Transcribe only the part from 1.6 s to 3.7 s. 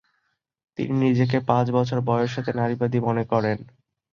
বছর বয়স হতে নারীবাদী মনে করেন।